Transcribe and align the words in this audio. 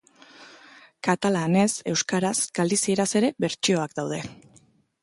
Katalanez, 1.07 1.67
euskaraz, 1.93 2.33
galizieraz 2.61 3.07
ere 3.21 3.31
bertsioak 3.47 3.97
daude. 4.03 4.25